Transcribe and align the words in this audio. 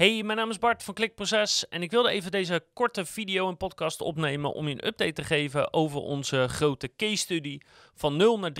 Hey, 0.00 0.22
mijn 0.22 0.38
naam 0.38 0.50
is 0.50 0.58
Bart 0.58 0.82
van 0.82 0.94
Klikproces 0.94 1.68
en 1.68 1.82
ik 1.82 1.90
wilde 1.90 2.10
even 2.10 2.30
deze 2.30 2.64
korte 2.72 3.04
video 3.04 3.48
en 3.48 3.56
podcast 3.56 4.00
opnemen 4.00 4.52
om 4.52 4.68
je 4.68 4.74
een 4.74 4.86
update 4.86 5.12
te 5.12 5.24
geven 5.24 5.72
over 5.72 6.00
onze 6.00 6.48
grote 6.48 6.94
case 6.96 7.16
study 7.16 7.58
van 7.94 8.16
0 8.16 8.38
naar 8.38 8.52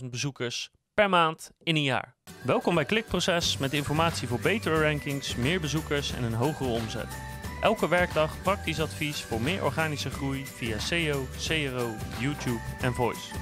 33.000 0.00 0.06
bezoekers 0.10 0.70
per 0.94 1.08
maand 1.08 1.50
in 1.62 1.76
een 1.76 1.82
jaar. 1.82 2.16
Welkom 2.44 2.74
bij 2.74 2.84
Klikproces 2.84 3.56
met 3.56 3.72
informatie 3.72 4.28
voor 4.28 4.40
betere 4.40 4.82
rankings, 4.82 5.36
meer 5.36 5.60
bezoekers 5.60 6.12
en 6.12 6.22
een 6.22 6.34
hogere 6.34 6.70
omzet. 6.70 7.18
Elke 7.60 7.88
werkdag 7.88 8.42
praktisch 8.42 8.80
advies 8.80 9.22
voor 9.22 9.40
meer 9.40 9.64
organische 9.64 10.10
groei 10.10 10.46
via 10.46 10.78
SEO, 10.78 11.26
CRO, 11.46 11.94
YouTube 12.20 12.60
en 12.80 12.94
Voice. 12.94 13.34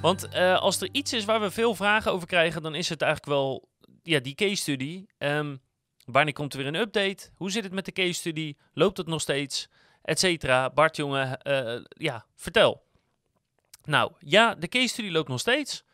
Want 0.00 0.28
uh, 0.34 0.60
als 0.60 0.80
er 0.80 0.88
iets 0.92 1.12
is 1.12 1.24
waar 1.24 1.40
we 1.40 1.50
veel 1.50 1.74
vragen 1.74 2.12
over 2.12 2.26
krijgen, 2.26 2.62
dan 2.62 2.74
is 2.74 2.88
het 2.88 3.02
eigenlijk 3.02 3.32
wel 3.32 3.68
ja, 4.02 4.20
die 4.20 4.34
case 4.34 4.56
study. 4.56 5.04
Um, 5.18 5.62
Wanneer 6.04 6.34
komt 6.34 6.52
er 6.52 6.58
weer 6.58 6.66
een 6.66 6.74
update? 6.74 7.30
Hoe 7.34 7.50
zit 7.50 7.64
het 7.64 7.72
met 7.72 7.84
de 7.84 7.92
case 7.92 8.12
study? 8.12 8.56
Loopt 8.72 8.96
het 8.96 9.06
nog 9.06 9.20
steeds? 9.20 9.68
Etcetera. 10.02 10.70
Bart, 10.70 10.96
jongen, 10.96 11.38
uh, 11.42 11.84
ja, 11.88 12.26
vertel. 12.34 12.82
Nou, 13.84 14.12
ja, 14.18 14.54
de 14.54 14.68
case 14.68 14.88
study 14.88 15.10
loopt 15.10 15.28
nog 15.28 15.40
steeds. 15.40 15.84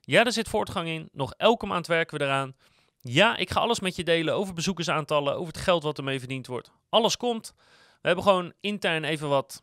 Ja, 0.00 0.24
er 0.24 0.32
zit 0.32 0.48
voortgang 0.48 0.88
in. 0.88 1.08
Nog 1.12 1.34
elke 1.36 1.66
maand 1.66 1.86
werken 1.86 2.18
we 2.18 2.24
eraan. 2.24 2.56
Ja, 3.00 3.36
ik 3.36 3.50
ga 3.50 3.60
alles 3.60 3.80
met 3.80 3.96
je 3.96 4.04
delen 4.04 4.34
over 4.34 4.54
bezoekersaantallen, 4.54 5.34
over 5.34 5.52
het 5.52 5.62
geld 5.62 5.82
wat 5.82 5.98
ermee 5.98 6.18
verdiend 6.18 6.46
wordt. 6.46 6.72
Alles 6.88 7.16
komt. 7.16 7.52
We 8.00 8.06
hebben 8.06 8.24
gewoon 8.24 8.52
intern 8.60 9.04
even 9.04 9.28
wat, 9.28 9.62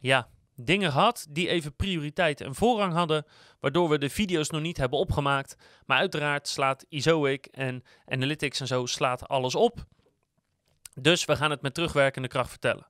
ja, 0.00 0.28
dingen 0.64 0.92
gehad 0.92 1.26
die 1.30 1.48
even 1.48 1.76
prioriteit 1.76 2.40
en 2.40 2.54
voorrang 2.54 2.92
hadden, 2.92 3.26
waardoor 3.60 3.88
we 3.88 3.98
de 3.98 4.10
video's 4.10 4.50
nog 4.50 4.60
niet 4.60 4.76
hebben 4.76 4.98
opgemaakt. 4.98 5.56
Maar 5.86 5.98
uiteraard 5.98 6.48
slaat 6.48 6.84
Izoic 6.88 7.46
en 7.46 7.84
Analytics 8.06 8.60
en 8.60 8.66
zo 8.66 8.86
slaat 8.86 9.28
alles 9.28 9.54
op. 9.54 9.84
Dus 10.94 11.24
we 11.24 11.36
gaan 11.36 11.50
het 11.50 11.62
met 11.62 11.74
terugwerkende 11.74 12.28
kracht 12.28 12.50
vertellen. 12.50 12.86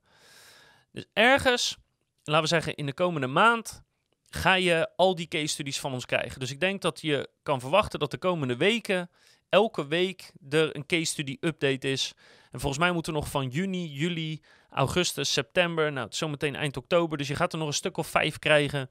Dus 0.93 1.05
ergens, 1.13 1.77
laten 2.25 2.43
we 2.43 2.49
zeggen 2.49 2.75
in 2.75 2.87
de 2.87 2.95
komende 2.95 3.27
maand, 3.27 3.83
ga 4.31 4.55
je 4.55 4.89
al 4.97 5.15
die 5.15 5.29
case 5.29 5.47
studies 5.47 5.81
van 5.81 5.93
ons 5.93 6.07
krijgen. 6.07 6.41
Dus 6.41 6.51
ik 6.51 6.61
denk 6.61 6.83
dat 6.83 7.01
je 7.01 7.29
kan 7.43 7.61
verwachten 7.61 7.99
dat 7.99 8.11
de 8.11 8.19
komende 8.19 8.57
weken 8.57 9.11
elke 9.51 9.87
week 9.87 10.33
er 10.51 10.77
een 10.77 10.87
case 10.87 11.05
study 11.05 11.37
update 11.41 11.91
is. 11.91 12.15
En 12.51 12.61
volgens 12.61 12.81
mij 12.83 12.93
moeten 12.93 13.13
we 13.13 13.19
nog 13.19 13.29
van 13.29 13.49
juni, 13.49 13.87
juli, 13.87 14.41
augustus, 14.71 15.33
september, 15.33 15.93
nou 15.93 16.07
zometeen 16.11 16.57
eind 16.57 16.77
oktober. 16.77 17.19
Dus 17.19 17.29
je 17.29 17.35
gaat 17.35 17.53
er 17.53 17.59
nog 17.59 17.69
een 17.69 17.75
stuk 17.75 17.97
of 17.97 18.07
vijf 18.07 18.39
krijgen 18.39 18.91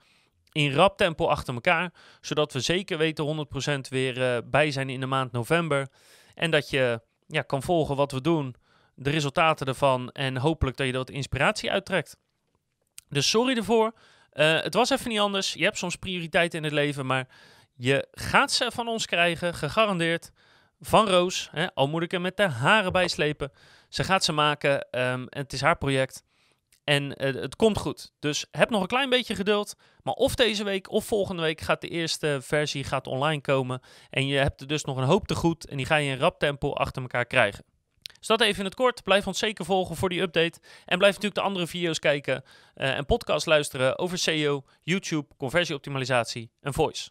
in 0.52 0.74
rap 0.74 0.98
tempo 0.98 1.28
achter 1.28 1.54
elkaar. 1.54 1.94
Zodat 2.22 2.54
we 2.54 2.60
zeker 2.60 2.98
weten 2.98 3.48
100% 3.86 3.90
weer 3.90 4.18
uh, 4.18 4.38
bij 4.46 4.72
zijn 4.72 4.90
in 4.90 5.00
de 5.00 5.06
maand 5.06 5.32
november. 5.32 5.88
En 6.36 6.52
dat 6.52 6.70
je 6.70 7.02
ja, 7.28 7.42
kan 7.42 7.64
volgen 7.64 7.96
wat 7.96 8.12
we 8.12 8.22
doen, 8.22 8.56
de 8.96 9.10
resultaten 9.10 9.68
ervan 9.68 10.10
en 10.10 10.38
hopelijk 10.38 10.78
dat 10.78 10.88
je 10.88 10.94
wat 10.94 11.10
inspiratie 11.10 11.72
uittrekt. 11.72 12.18
Dus 13.10 13.30
sorry 13.30 13.58
ervoor. 13.58 13.94
Uh, 14.34 14.62
het 14.62 14.74
was 14.74 14.90
even 14.90 15.10
niet 15.10 15.20
anders. 15.20 15.54
Je 15.54 15.64
hebt 15.64 15.78
soms 15.78 15.96
prioriteiten 15.96 16.58
in 16.58 16.64
het 16.64 16.74
leven, 16.74 17.06
maar 17.06 17.28
je 17.76 18.08
gaat 18.12 18.52
ze 18.52 18.72
van 18.74 18.88
ons 18.88 19.06
krijgen, 19.06 19.54
gegarandeerd 19.54 20.32
van 20.80 21.08
Roos. 21.08 21.50
Hè, 21.52 21.74
al 21.74 21.88
moet 21.88 22.04
ik 22.04 22.14
er 22.14 22.22
met 22.22 22.38
de 22.38 22.48
haren 22.48 22.92
bij 22.92 23.08
slepen. 23.08 23.52
Ze 23.90 24.04
gaat 24.04 24.24
ze 24.24 24.32
maken 24.32 24.74
um, 24.74 25.28
en 25.28 25.42
het 25.42 25.54
is 25.54 25.62
haar 25.62 25.78
project. 25.78 26.24
En 26.84 27.04
uh, 27.04 27.42
het 27.42 27.56
komt 27.56 27.78
goed. 27.78 28.12
Dus 28.20 28.46
heb 28.52 28.70
nog 28.70 28.82
een 28.82 28.88
klein 28.88 29.10
beetje 29.10 29.36
geduld. 29.36 29.76
Maar 30.04 30.14
of 30.14 30.36
deze 30.36 30.64
week 30.64 30.92
of 30.92 31.06
volgende 31.06 31.42
week 31.42 31.62
gaat 31.62 31.82
de 31.82 31.88
eerste 31.88 32.40
versie 32.42 32.84
gaat 32.84 33.08
online 33.08 33.42
komen. 33.42 33.82
En 34.10 34.28
je 34.28 34.38
hebt 34.38 34.62
er 34.62 34.68
dus 34.68 34.84
nog 34.84 34.98
een 34.98 35.04
hoop 35.04 35.28
te 35.28 35.36
goed. 35.36 35.68
En 35.68 35.78
die 35.78 35.86
ga 35.86 35.96
je 35.96 36.12
in 36.12 36.20
rap 36.20 36.40
tempo 36.40 36.74
achter 36.74 37.02
elkaar 37.02 37.26
krijgen. 37.26 37.66
Dus 38.20 38.28
dat 38.28 38.42
even 38.42 38.60
in 38.60 38.66
het 38.66 38.76
kort. 38.76 39.04
Blijf 39.04 39.28
ons 39.28 39.40
zeker 39.40 39.66
volgen 39.66 39.96
voor 39.96 40.10
die 40.10 40.22
update. 40.22 40.60
En 40.86 40.98
blijf 40.98 41.14
natuurlijk 41.14 41.42
de 41.42 41.48
andere 41.48 41.68
video's 41.68 42.00
kijken 42.00 42.44
uh, 42.76 42.98
en 42.98 43.06
podcast 43.06 43.46
luisteren 43.46 43.98
over 43.98 44.18
SEO, 44.18 44.64
YouTube, 44.82 45.28
conversieoptimalisatie 45.38 46.52
en 46.62 46.74
voice. 46.74 47.10